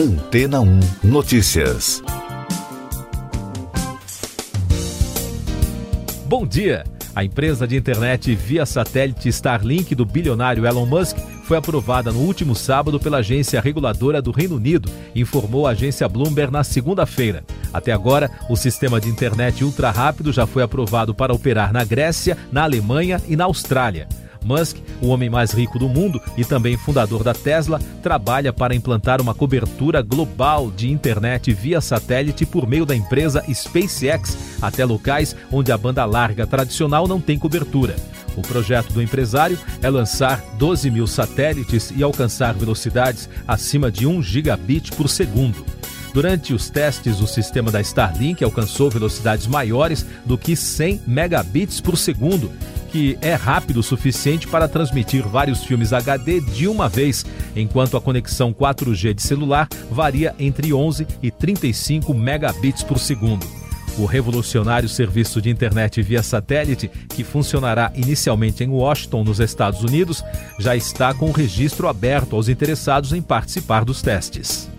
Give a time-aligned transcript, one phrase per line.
[0.00, 2.02] Antena 1 Notícias.
[6.24, 6.84] Bom dia!
[7.14, 12.54] A empresa de internet via satélite Starlink do bilionário Elon Musk foi aprovada no último
[12.54, 17.44] sábado pela agência reguladora do Reino Unido, informou a agência Bloomberg na segunda-feira.
[17.70, 22.38] Até agora, o sistema de internet ultra rápido já foi aprovado para operar na Grécia,
[22.50, 24.08] na Alemanha e na Austrália.
[24.44, 29.20] Musk, o homem mais rico do mundo e também fundador da Tesla, trabalha para implantar
[29.20, 35.72] uma cobertura global de internet via satélite por meio da empresa SpaceX até locais onde
[35.72, 37.96] a banda larga tradicional não tem cobertura.
[38.36, 44.22] O projeto do empresário é lançar 12 mil satélites e alcançar velocidades acima de 1
[44.22, 45.64] gigabit por segundo.
[46.12, 51.96] Durante os testes, o sistema da Starlink alcançou velocidades maiores do que 100 megabits por
[51.96, 52.50] segundo
[52.90, 57.24] que é rápido o suficiente para transmitir vários filmes HD de uma vez,
[57.54, 63.46] enquanto a conexão 4G de celular varia entre 11 e 35 megabits por segundo.
[63.98, 70.24] O revolucionário serviço de internet via satélite, que funcionará inicialmente em Washington, nos Estados Unidos,
[70.58, 74.70] já está com o registro aberto aos interessados em participar dos testes.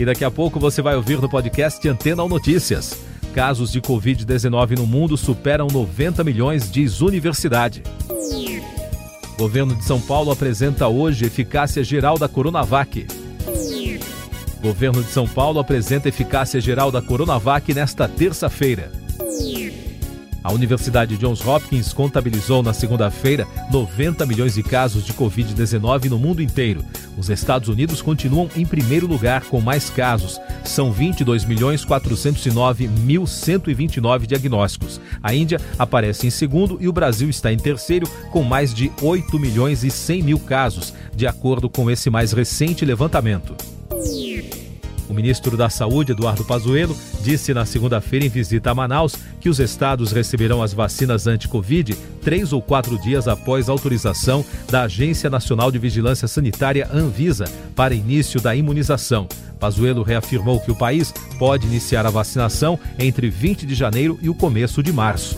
[0.00, 2.98] E daqui a pouco você vai ouvir no podcast Antena ou Notícias.
[3.34, 7.82] Casos de Covid-19 no mundo superam 90 milhões, diz universidade.
[9.36, 13.06] Governo de São Paulo apresenta hoje eficácia geral da Coronavac.
[14.62, 18.90] Governo de São Paulo apresenta eficácia geral da Coronavac nesta terça-feira.
[20.42, 26.40] A Universidade Johns Hopkins contabilizou na segunda-feira 90 milhões de casos de Covid-19 no mundo
[26.40, 26.82] inteiro.
[27.16, 30.40] Os Estados Unidos continuam em primeiro lugar com mais casos.
[30.64, 35.00] São 22 milhões 409 mil 129 diagnósticos.
[35.22, 39.38] A Índia aparece em segundo e o Brasil está em terceiro com mais de 8
[39.38, 43.79] milhões e 100 mil casos, de acordo com esse mais recente levantamento.
[45.10, 49.58] O ministro da Saúde, Eduardo Pazuello, disse na segunda-feira em visita a Manaus que os
[49.58, 55.80] estados receberão as vacinas anti-Covid três ou quatro dias após autorização da Agência Nacional de
[55.80, 59.26] Vigilância Sanitária, Anvisa, para início da imunização.
[59.58, 64.34] Pazuello reafirmou que o país pode iniciar a vacinação entre 20 de janeiro e o
[64.34, 65.36] começo de março.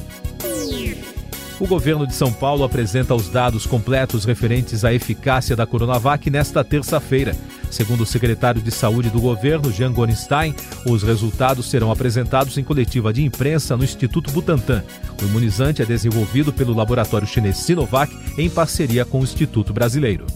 [1.58, 6.62] O governo de São Paulo apresenta os dados completos referentes à eficácia da Coronavac nesta
[6.62, 7.34] terça-feira.
[7.72, 10.54] Segundo o secretário de Saúde do governo, Jean Gorenstein,
[10.86, 14.84] os resultados serão apresentados em coletiva de imprensa no Instituto Butantan.
[15.22, 20.26] O imunizante é desenvolvido pelo laboratório chinês Sinovac em parceria com o Instituto Brasileiro.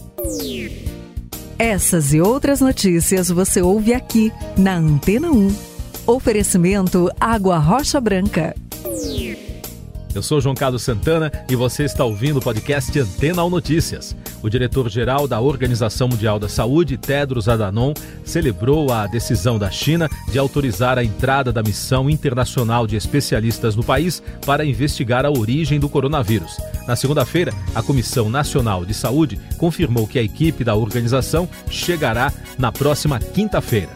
[1.59, 5.55] Essas e outras notícias você ouve aqui na Antena 1.
[6.07, 8.55] Oferecimento Água Rocha Branca.
[10.17, 14.15] Eu sou João Carlos Santana e você está ouvindo o podcast Antena ou Notícias.
[14.41, 17.93] O diretor-geral da Organização Mundial da Saúde, Tedros Adhanom,
[18.25, 23.83] celebrou a decisão da China de autorizar a entrada da missão internacional de especialistas no
[23.83, 26.57] país para investigar a origem do coronavírus.
[26.87, 32.71] Na segunda-feira, a Comissão Nacional de Saúde confirmou que a equipe da organização chegará na
[32.71, 33.91] próxima quinta-feira.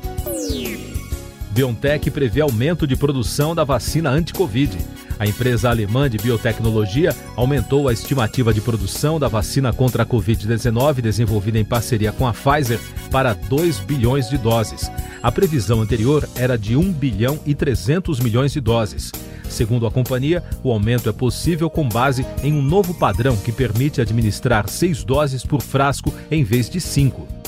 [1.49, 4.77] BioNTech prevê aumento de produção da vacina anti-Covid.
[5.21, 10.99] A empresa alemã de biotecnologia aumentou a estimativa de produção da vacina contra a Covid-19
[10.99, 12.79] desenvolvida em parceria com a Pfizer
[13.11, 14.91] para 2 bilhões de doses.
[15.21, 19.11] A previsão anterior era de 1 bilhão e 300 milhões de doses.
[19.47, 24.01] Segundo a companhia, o aumento é possível com base em um novo padrão que permite
[24.01, 27.40] administrar seis doses por frasco em vez de cinco.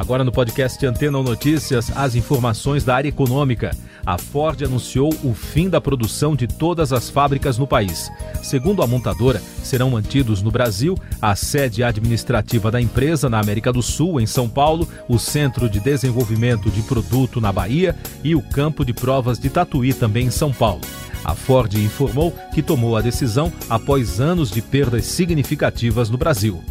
[0.00, 5.68] Agora no podcast Antena Notícias, as informações da área econômica a Ford anunciou o fim
[5.68, 8.10] da produção de todas as fábricas no país.
[8.42, 13.82] Segundo a montadora, serão mantidos no Brasil a sede administrativa da empresa na América do
[13.82, 17.94] Sul, em São Paulo, o Centro de Desenvolvimento de Produto na Bahia
[18.24, 20.80] e o Campo de Provas de Tatuí, também em São Paulo.
[21.22, 26.64] A Ford informou que tomou a decisão após anos de perdas significativas no Brasil.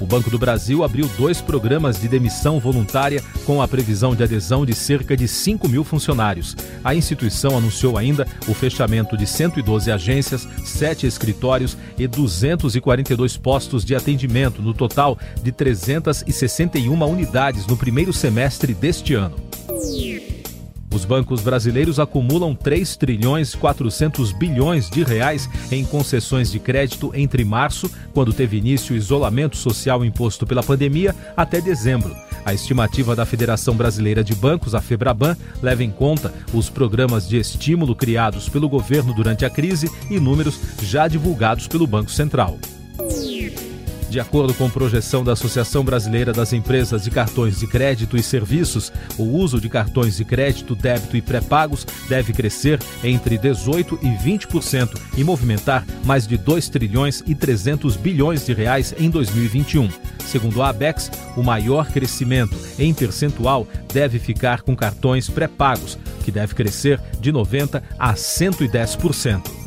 [0.00, 4.64] O Banco do Brasil abriu dois programas de demissão voluntária com a previsão de adesão
[4.64, 6.56] de cerca de 5 mil funcionários.
[6.84, 13.94] A instituição anunciou ainda o fechamento de 112 agências, 7 escritórios e 242 postos de
[13.94, 19.48] atendimento, no total de 361 unidades no primeiro semestre deste ano.
[20.92, 27.44] Os bancos brasileiros acumulam 3 trilhões 400 bilhões de reais em concessões de crédito entre
[27.44, 32.16] março, quando teve início o isolamento social imposto pela pandemia, até dezembro.
[32.44, 37.36] A estimativa da Federação Brasileira de Bancos, a Febraban, leva em conta os programas de
[37.38, 42.58] estímulo criados pelo governo durante a crise e números já divulgados pelo Banco Central.
[44.08, 48.90] De acordo com projeção da Associação Brasileira das Empresas de Cartões de Crédito e Serviços,
[49.18, 54.98] o uso de cartões de crédito, débito e pré-pagos deve crescer entre 18 e 20%
[55.16, 59.90] e movimentar mais de 2 trilhões e 300 bilhões de reais em 2021.
[60.24, 66.54] Segundo a Abex, o maior crescimento em percentual deve ficar com cartões pré-pagos, que deve
[66.54, 69.57] crescer de 90 a 110%.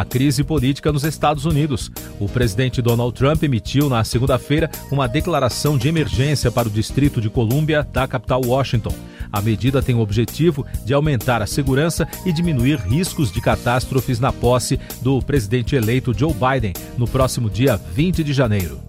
[0.00, 1.92] A crise política nos Estados Unidos.
[2.18, 7.28] O presidente Donald Trump emitiu na segunda-feira uma declaração de emergência para o Distrito de
[7.28, 8.94] Colômbia da capital Washington.
[9.30, 14.32] A medida tem o objetivo de aumentar a segurança e diminuir riscos de catástrofes na
[14.32, 18.80] posse do presidente eleito Joe Biden no próximo dia 20 de janeiro.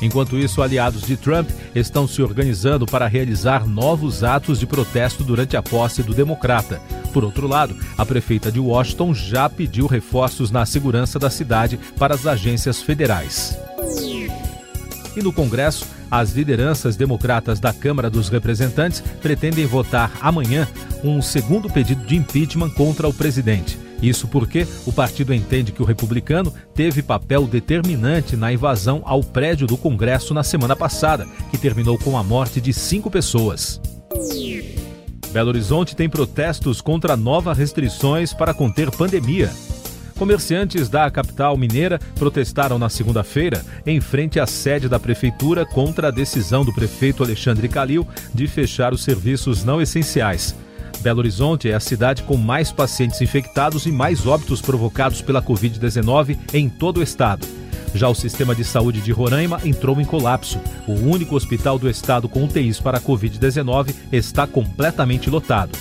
[0.00, 5.56] Enquanto isso, aliados de Trump estão se organizando para realizar novos atos de protesto durante
[5.56, 6.80] a posse do democrata.
[7.16, 12.14] Por outro lado, a prefeita de Washington já pediu reforços na segurança da cidade para
[12.14, 13.58] as agências federais.
[15.16, 20.68] E no Congresso, as lideranças democratas da Câmara dos Representantes pretendem votar amanhã
[21.02, 23.78] um segundo pedido de impeachment contra o presidente.
[24.02, 29.66] Isso porque o partido entende que o republicano teve papel determinante na invasão ao prédio
[29.66, 33.80] do Congresso na semana passada, que terminou com a morte de cinco pessoas.
[35.36, 39.52] Belo Horizonte tem protestos contra novas restrições para conter pandemia.
[40.18, 46.10] Comerciantes da capital mineira protestaram na segunda-feira em frente à sede da prefeitura contra a
[46.10, 50.56] decisão do prefeito Alexandre Calil de fechar os serviços não essenciais.
[51.02, 56.38] Belo Horizonte é a cidade com mais pacientes infectados e mais óbitos provocados pela Covid-19
[56.54, 57.46] em todo o estado.
[57.96, 60.60] Já o sistema de saúde de Roraima entrou em colapso.
[60.86, 65.72] O único hospital do estado com UTIs para a Covid-19 está completamente lotado.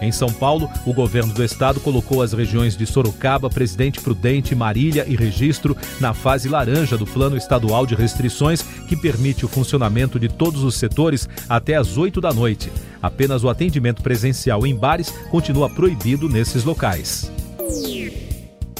[0.00, 5.06] Em São Paulo, o governo do estado colocou as regiões de Sorocaba, Presidente Prudente, Marília
[5.08, 10.28] e Registro na fase laranja do Plano Estadual de Restrições, que permite o funcionamento de
[10.28, 12.72] todos os setores até às 8 da noite.
[13.00, 17.30] Apenas o atendimento presencial em bares continua proibido nesses locais.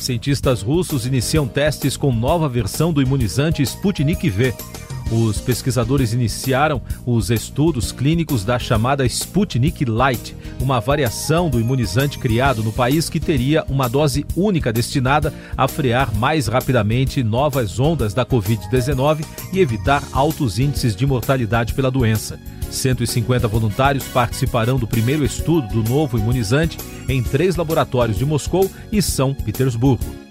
[0.07, 4.55] Cientistas russos iniciam testes com nova versão do imunizante Sputnik V.
[5.11, 12.63] Os pesquisadores iniciaram os estudos clínicos da chamada Sputnik Light, uma variação do imunizante criado
[12.63, 18.25] no país que teria uma dose única destinada a frear mais rapidamente novas ondas da
[18.25, 22.39] Covid-19 e evitar altos índices de mortalidade pela doença.
[22.71, 26.79] 150 voluntários participarão do primeiro estudo do novo imunizante
[27.09, 30.27] em três laboratórios de Moscou e São Petersburgo.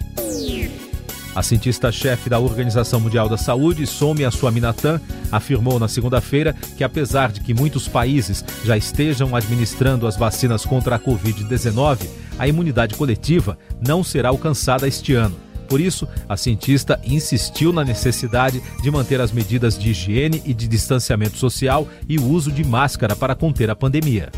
[1.35, 7.41] A cientista-chefe da Organização Mundial da Saúde, Somia Swaminathan, afirmou na segunda-feira que, apesar de
[7.41, 12.07] que muitos países já estejam administrando as vacinas contra a Covid-19,
[12.39, 15.44] a imunidade coletiva não será alcançada este ano.
[15.67, 20.67] Por isso, a cientista insistiu na necessidade de manter as medidas de higiene e de
[20.67, 24.31] distanciamento social e o uso de máscara para conter a pandemia.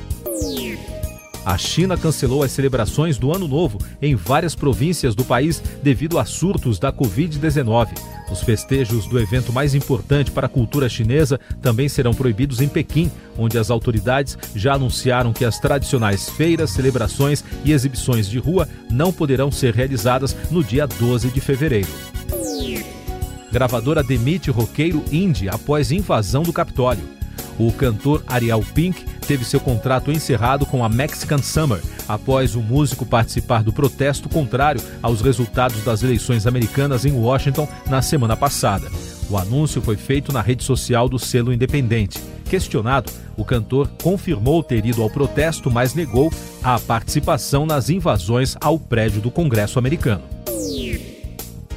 [1.48, 6.26] A China cancelou as celebrações do Ano Novo em várias províncias do país devido a
[6.26, 7.88] surtos da Covid-19.
[8.30, 13.10] Os festejos do evento mais importante para a cultura chinesa também serão proibidos em Pequim,
[13.38, 19.14] onde as autoridades já anunciaram que as tradicionais feiras, celebrações e exibições de rua não
[19.14, 21.88] poderão ser realizadas no dia 12 de fevereiro.
[23.54, 27.16] Gravadora demite roqueiro indie após invasão do Capitólio.
[27.58, 33.06] O cantor Ariel Pink teve seu contrato encerrado com a Mexican Summer após o músico
[33.06, 38.90] participar do protesto contrário aos resultados das eleições americanas em Washington na semana passada.
[39.30, 42.22] O anúncio foi feito na rede social do selo independente.
[42.50, 46.32] Questionado, o cantor confirmou ter ido ao protesto, mas negou
[46.64, 50.37] a participação nas invasões ao prédio do Congresso americano.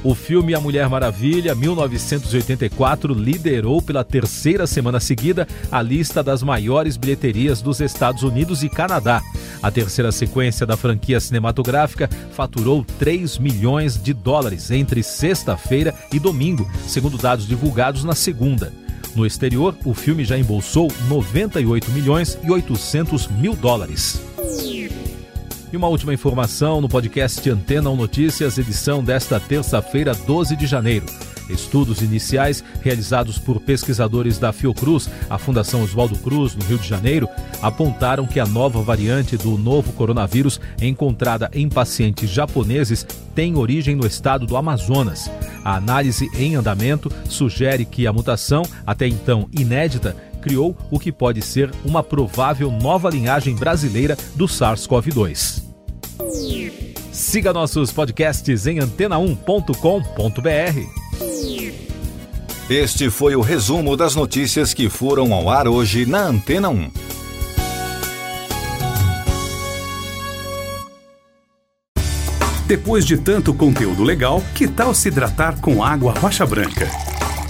[0.03, 6.97] O filme A Mulher Maravilha, 1984, liderou pela terceira semana seguida a lista das maiores
[6.97, 9.21] bilheterias dos Estados Unidos e Canadá.
[9.61, 16.67] A terceira sequência da franquia cinematográfica faturou 3 milhões de dólares entre sexta-feira e domingo,
[16.87, 18.73] segundo dados divulgados na segunda.
[19.15, 24.19] No exterior, o filme já embolsou 98 milhões e 800 mil dólares.
[25.71, 31.05] E uma última informação no podcast Antena 1 Notícias, edição desta terça-feira, 12 de janeiro.
[31.49, 37.27] Estudos iniciais realizados por pesquisadores da Fiocruz, a Fundação Oswaldo Cruz, no Rio de Janeiro,
[37.61, 44.05] apontaram que a nova variante do novo coronavírus encontrada em pacientes japoneses tem origem no
[44.05, 45.31] estado do Amazonas.
[45.63, 51.41] A análise em andamento sugere que a mutação, até então inédita, criou o que pode
[51.41, 55.61] ser uma provável nova linhagem brasileira do SARS-CoV-2.
[57.11, 61.01] Siga nossos podcasts em antena1.com.br.
[62.69, 66.89] Este foi o resumo das notícias que foram ao ar hoje na Antena 1.
[72.65, 77.10] Depois de tanto conteúdo legal, que tal se hidratar com água rocha branca?